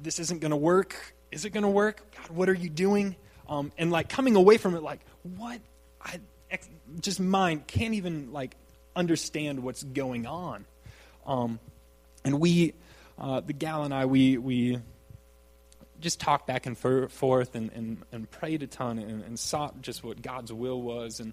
[0.00, 1.14] This isn't going to work.
[1.30, 2.02] Is it going to work?
[2.16, 3.16] God, what are you doing?
[3.48, 5.60] Um, and like coming away from it, like, what?
[6.00, 6.20] I
[6.50, 6.68] ex-
[7.00, 8.56] just mind can't even like
[8.94, 10.64] understand what's going on.
[11.26, 11.58] Um,
[12.24, 12.74] and we,
[13.18, 14.78] uh, the gal and I, we we
[16.00, 20.02] just talked back and forth and, and, and prayed a ton and, and sought just
[20.02, 21.20] what God's will was.
[21.20, 21.32] And,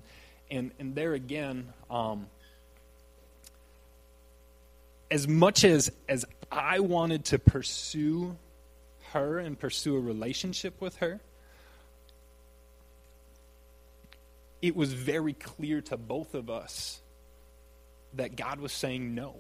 [0.51, 2.27] and, and there again, um,
[5.11, 8.35] as much as, as I wanted to pursue
[9.11, 11.19] her and pursue a relationship with her,
[14.61, 17.01] it was very clear to both of us
[18.13, 19.35] that God was saying no.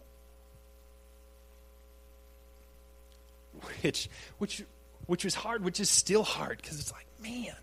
[3.81, 4.63] Which, which,
[5.07, 7.55] which was hard, which is still hard because it's like, man,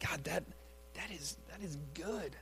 [0.00, 0.44] God, that,
[0.94, 2.34] that, is, that is good.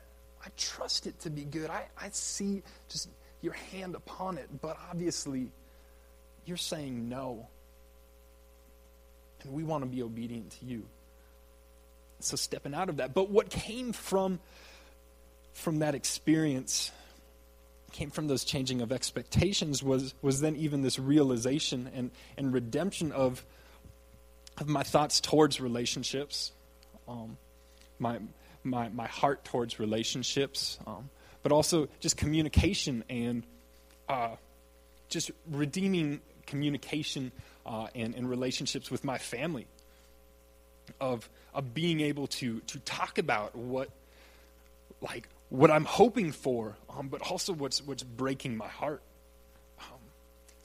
[0.45, 1.71] I trust it to be good.
[1.71, 3.09] I, I see just
[3.41, 5.51] your hand upon it, but obviously
[6.45, 7.47] you're saying no.
[9.43, 10.85] And we want to be obedient to you.
[12.21, 13.15] So stepping out of that.
[13.15, 14.41] But what came from
[15.53, 16.91] from that experience
[17.93, 23.13] came from those changing of expectations was was then even this realization and, and redemption
[23.13, 23.45] of
[24.59, 26.53] of my thoughts towards relationships.
[27.09, 27.37] Um,
[27.99, 28.19] my
[28.65, 30.79] my my heart towards relationships.
[30.87, 31.11] Um,
[31.43, 33.45] but also just communication and
[34.09, 34.37] uh,
[35.09, 37.33] just redeeming communication
[37.67, 39.67] uh, and, and relationships with my family.
[41.01, 43.89] Of, of being able to, to talk about what,
[45.01, 49.01] like, what I'm hoping for, um, but also what's, what's breaking my heart.
[49.79, 50.01] Um,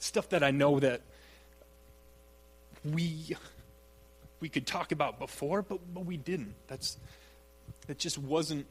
[0.00, 1.02] stuff that I know that
[2.84, 3.36] we,
[4.40, 6.54] we could talk about before, but, but we didn't.
[6.66, 6.98] That's,
[7.88, 8.66] that just wasn't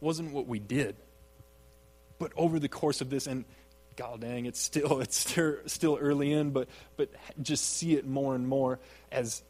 [0.00, 0.96] wasn't what we did.
[2.18, 3.44] But over the course of this, and
[3.96, 7.10] god dang, it's still it's still, still early in, but but
[7.42, 8.78] just see it more and more
[9.12, 9.42] as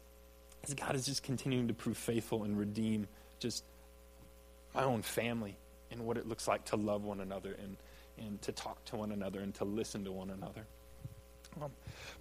[0.65, 3.07] as God is just continuing to prove faithful and redeem
[3.39, 3.63] just
[4.75, 5.55] my own family
[5.91, 7.77] and what it looks like to love one another and
[8.17, 10.65] and to talk to one another and to listen to one another.
[11.61, 11.71] Um,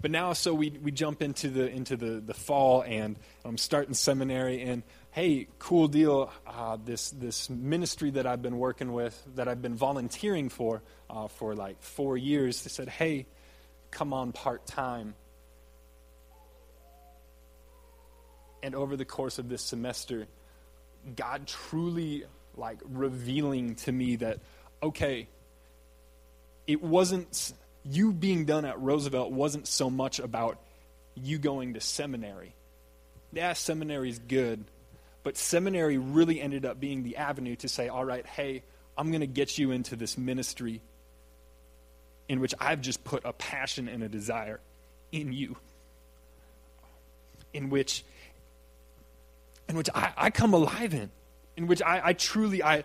[0.01, 3.95] but now, so we, we jump into the into the, the fall and I'm starting
[3.95, 6.31] seminary and hey, cool deal.
[6.47, 11.29] Uh, this this ministry that I've been working with, that I've been volunteering for uh,
[11.29, 13.27] for like four years, they said, hey,
[13.91, 15.15] come on part time.
[18.63, 20.27] And over the course of this semester,
[21.17, 22.25] God truly
[22.57, 24.41] like revealing to me that,
[24.83, 25.29] okay,
[26.67, 27.53] it wasn't
[27.91, 30.59] you being done at Roosevelt wasn't so much about
[31.15, 32.55] you going to seminary.
[33.33, 34.65] Yeah, seminary is good,
[35.23, 38.63] but seminary really ended up being the avenue to say, all right, hey,
[38.97, 40.81] I'm going to get you into this ministry
[42.29, 44.61] in which I've just put a passion and a desire
[45.13, 45.57] in you.
[47.55, 48.05] In which
[49.69, 51.11] in which I, I come alive in.
[51.59, 52.85] In which I, I, truly, I,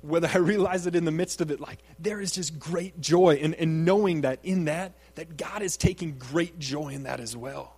[0.00, 3.34] whether I realize it in the midst of it, like there is just great joy
[3.34, 7.36] in, in knowing that in that, that God is taking great joy in that as
[7.36, 7.74] well.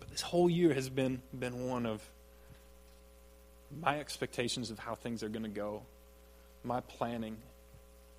[0.00, 2.00] But this whole year has been, been one of
[3.82, 5.82] my expectations of how things are going to go,
[6.62, 7.36] my planning,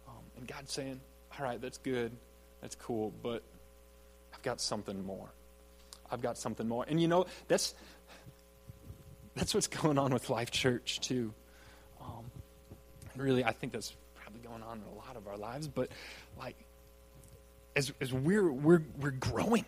[0.08, 1.02] um, and God saying,
[1.40, 2.12] All right, that's good,
[2.62, 3.42] that's cool, but
[4.32, 5.30] I've got something more.
[6.12, 6.86] I've got something more.
[6.88, 7.74] And you know, that's,
[9.36, 11.34] that's what's going on with Life Church, too.
[12.02, 12.26] Um,
[13.16, 15.90] really, I think that's probably going on in a lot of our lives, but
[16.38, 16.56] like,
[17.76, 19.66] as, as we're, we're, we're growing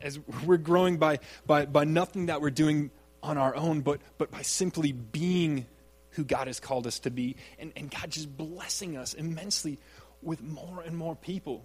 [0.00, 2.90] as we're growing by, by, by nothing that we're doing
[3.22, 5.66] on our own, but, but by simply being
[6.10, 9.78] who God has called us to be, and, and God just blessing us immensely
[10.22, 11.64] with more and more people,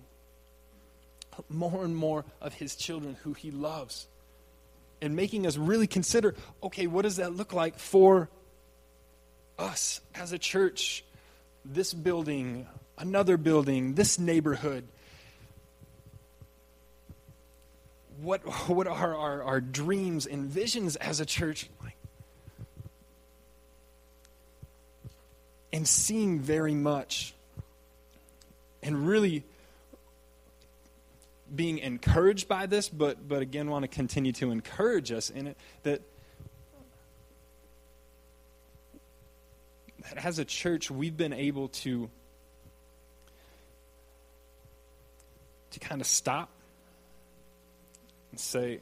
[1.49, 4.07] more and more of His children who He loves,
[5.01, 8.29] and making us really consider okay, what does that look like for
[9.59, 11.03] us as a church,
[11.63, 12.67] this building,
[12.97, 14.87] another building, this neighborhood?
[18.23, 21.97] what, what are our, our dreams and visions as a church like?
[25.71, 27.33] And seeing very much
[28.81, 29.43] and really
[31.55, 35.57] being encouraged by this, but, but again, want to continue to encourage us in it
[35.83, 36.01] that,
[40.09, 42.09] that as a church, we've been able to,
[45.71, 46.49] to kind of stop
[48.31, 48.79] and say,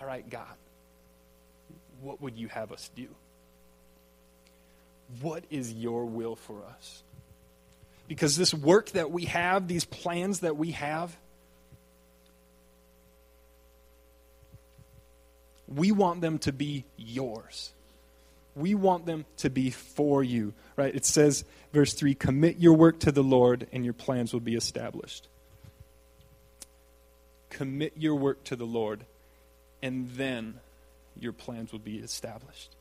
[0.00, 0.56] All right, God,
[2.00, 3.08] what would you have us do?
[5.20, 7.02] What is your will for us?
[8.08, 11.16] Because this work that we have, these plans that we have,
[15.68, 17.72] we want them to be yours.
[18.54, 20.94] We want them to be for you, right?
[20.94, 24.54] It says, verse 3 commit your work to the Lord, and your plans will be
[24.54, 25.28] established.
[27.50, 29.04] Commit your work to the Lord,
[29.82, 30.54] and then
[31.18, 32.74] your plans will be established.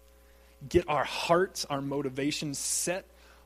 [0.67, 3.05] Get our hearts, our motivations set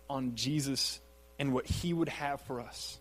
[0.09, 0.99] on Jesus
[1.37, 2.99] and what He would have for us.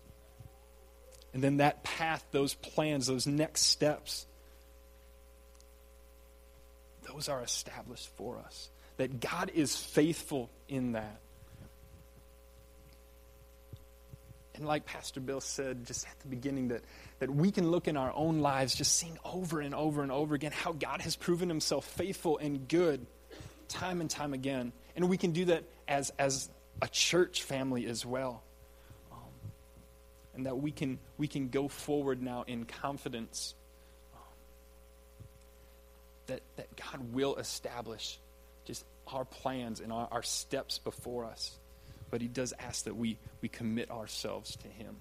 [1.33, 4.25] And then that path, those plans, those next steps,
[7.13, 8.69] those are established for us.
[8.97, 11.19] That God is faithful in that.
[14.55, 16.81] And like Pastor Bill said just at the beginning, that,
[17.19, 20.35] that we can look in our own lives just seeing over and over and over
[20.35, 23.05] again how God has proven himself faithful and good
[23.69, 24.73] time and time again.
[24.95, 26.49] And we can do that as, as
[26.81, 28.43] a church family as well.
[29.11, 29.19] Um,
[30.35, 33.55] and that we can, we can go forward now in confidence
[36.29, 38.19] that, that God will establish
[38.65, 41.59] just our plans and our, our steps before us
[42.09, 44.95] but he does ask that we, we commit ourselves to him.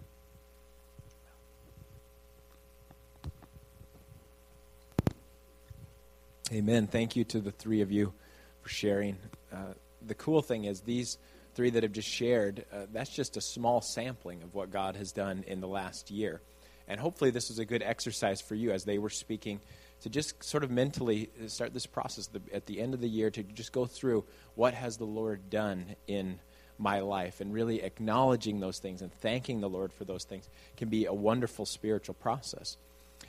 [6.50, 6.86] Amen.
[6.86, 8.12] Thank you to the three of you
[8.62, 9.18] for sharing.
[9.52, 9.74] Uh,
[10.06, 11.18] the cool thing is, these
[11.54, 15.12] three that have just shared, uh, that's just a small sampling of what God has
[15.12, 16.40] done in the last year.
[16.86, 19.60] And hopefully, this was a good exercise for you as they were speaking
[20.02, 23.42] to just sort of mentally start this process at the end of the year to
[23.42, 24.24] just go through
[24.54, 26.38] what has the Lord done in
[26.78, 30.88] my life and really acknowledging those things and thanking the Lord for those things can
[30.88, 32.76] be a wonderful spiritual process.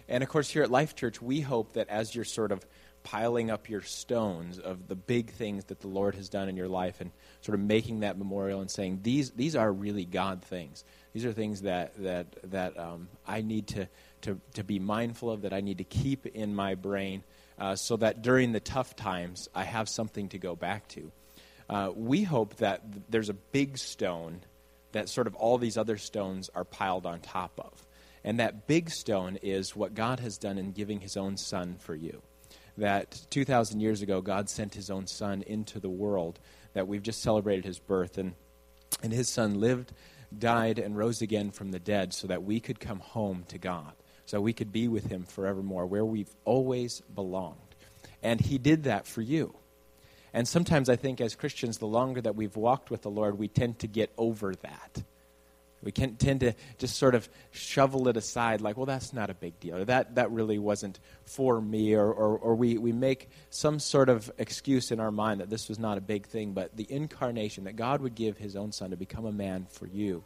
[0.08, 2.66] And of course, here at Life Church, we hope that as you're sort of
[3.04, 6.68] piling up your stones of the big things that the Lord has done in your
[6.68, 7.12] life and
[7.42, 10.84] sort of making that memorial and saying, these, these are really God things.
[11.14, 13.88] These are things that, that, that um, I need to,
[14.22, 17.24] to, to be mindful of, that I need to keep in my brain,
[17.58, 21.12] uh, so that during the tough times, I have something to go back to.
[21.70, 24.42] Uh, we hope that there's a big stone
[24.92, 27.86] that sort of all these other stones are piled on top of.
[28.24, 31.96] And that big stone is what God has done in giving his own son for
[31.96, 32.22] you.
[32.78, 36.40] That 2,000 years ago, God sent his own son into the world,
[36.74, 38.18] that we've just celebrated his birth.
[38.18, 38.34] And,
[39.04, 39.94] and his son lived,
[40.38, 43.94] died, and rose again from the dead so that we could come home to God,
[44.30, 47.58] so we could be with him forevermore, where we've always belonged.
[48.22, 49.56] And he did that for you.
[50.36, 53.48] And sometimes I think as Christians, the longer that we've walked with the Lord, we
[53.48, 55.04] tend to get over that.
[55.82, 59.34] We can tend to just sort of shovel it aside, like, well, that's not a
[59.34, 59.78] big deal.
[59.78, 61.96] Or that, that really wasn't for me.
[61.96, 65.68] Or, or, or we, we make some sort of excuse in our mind that this
[65.68, 66.54] was not a big thing.
[66.54, 69.88] But the incarnation, that God would give his own son to become a man for
[69.88, 70.24] you,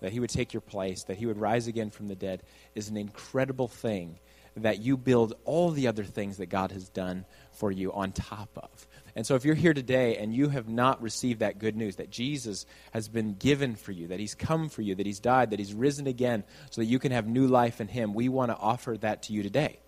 [0.00, 2.42] that he would take your place, that he would rise again from the dead,
[2.74, 4.18] is an incredible thing
[4.56, 8.50] that you build all the other things that God has done for you on top
[8.56, 8.88] of.
[9.14, 12.10] And so, if you're here today and you have not received that good news that
[12.10, 15.58] Jesus has been given for you, that He's come for you, that He's died, that
[15.58, 18.56] He's risen again, so that you can have new life in Him, we want to
[18.56, 19.80] offer that to you today.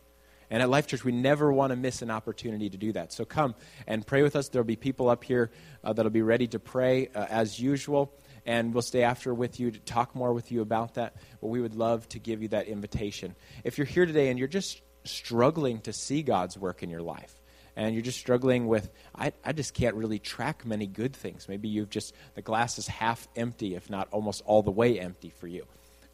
[0.50, 3.10] And at Life Church, we never want to miss an opportunity to do that.
[3.10, 3.54] So come
[3.86, 4.50] and pray with us.
[4.50, 5.50] There'll be people up here
[5.82, 8.12] uh, that'll be ready to pray uh, as usual.
[8.44, 11.14] And we'll stay after with you to talk more with you about that.
[11.40, 13.36] But we would love to give you that invitation.
[13.64, 17.34] If you're here today and you're just struggling to see God's work in your life,
[17.74, 21.48] and you're just struggling with, I, I just can't really track many good things.
[21.48, 25.30] Maybe you've just, the glass is half empty, if not almost all the way empty
[25.30, 25.64] for you.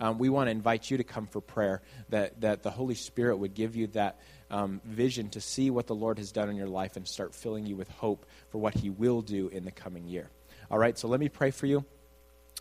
[0.00, 3.38] Um, we want to invite you to come for prayer, that, that the Holy Spirit
[3.38, 4.20] would give you that
[4.50, 7.66] um, vision to see what the Lord has done in your life and start filling
[7.66, 10.30] you with hope for what He will do in the coming year.
[10.70, 11.84] All right, so let me pray for you,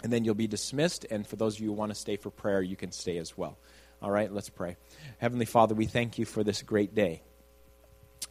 [0.04, 1.06] and then you'll be dismissed.
[1.10, 3.38] And for those of you who want to stay for prayer, you can stay as
[3.38, 3.58] well.
[4.02, 4.78] All right, let's pray.
[5.18, 7.22] Heavenly Father, we thank you for this great day.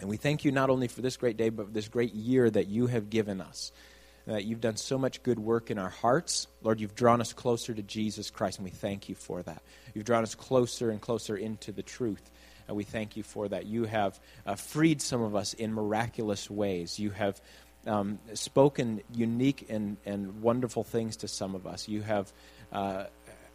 [0.01, 2.69] And we thank you not only for this great day, but this great year that
[2.69, 3.73] you have given us.
[4.27, 6.49] That you've done so much good work in our hearts.
[6.63, 9.63] Lord, you've drawn us closer to Jesus Christ, and we thank you for that.
[9.95, 12.31] You've drawn us closer and closer into the truth,
[12.67, 13.67] and we thank you for that.
[13.67, 16.99] You have uh, freed some of us in miraculous ways.
[16.99, 17.41] You have
[17.87, 21.89] um, spoken unique and, and wonderful things to some of us.
[21.89, 22.33] You have
[22.73, 23.05] uh,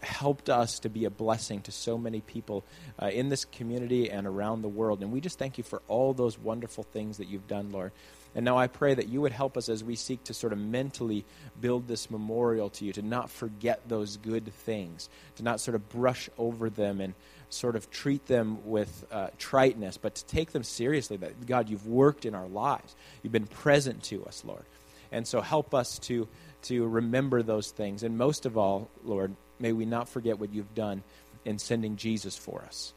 [0.01, 2.63] helped us to be a blessing to so many people
[3.01, 5.01] uh, in this community and around the world.
[5.01, 7.91] And we just thank you for all those wonderful things that you've done, Lord.
[8.35, 10.59] And now I pray that you would help us as we seek to sort of
[10.59, 11.25] mentally
[11.59, 15.89] build this memorial to you, to not forget those good things, to not sort of
[15.89, 17.13] brush over them and
[17.49, 21.87] sort of treat them with uh, triteness, but to take them seriously that, God, you've
[21.87, 22.95] worked in our lives.
[23.21, 24.63] You've been present to us, Lord.
[25.11, 26.29] And so help us to,
[26.63, 28.03] to remember those things.
[28.03, 31.03] And most of all, Lord, May we not forget what you've done
[31.45, 32.93] in sending Jesus for us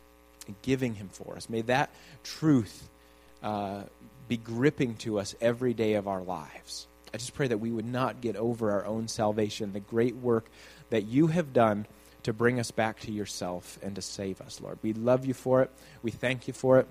[0.47, 1.51] and giving him for us.
[1.51, 1.91] May that
[2.23, 2.89] truth
[3.43, 3.83] uh,
[4.29, 6.87] be gripping to us every day of our lives.
[7.13, 10.47] I just pray that we would not get over our own salvation, the great work
[10.91, 11.87] that you have done
[12.25, 14.79] to bring us back to yourself and to save us, Lord.
[14.83, 15.71] We love you for it.
[16.03, 16.89] We thank you for it.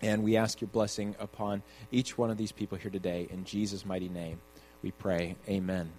[0.00, 3.28] And we ask your blessing upon each one of these people here today.
[3.30, 4.40] In Jesus' mighty name,
[4.82, 5.36] we pray.
[5.48, 5.94] Amen.